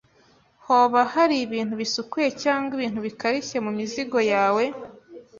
Hoba 0.65 0.99
hari 1.13 1.35
ibintu 1.45 1.73
bisukuye 1.81 2.29
cyangwa 2.43 2.71
ibintu 2.77 2.99
bikarishye 3.05 3.57
mumizigo 3.65 4.19
yawe? 4.33 4.63